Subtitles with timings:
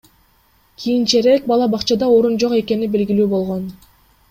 [0.79, 3.71] Кийинчерээк бала бакчада орун жок экени белгилүү болгон.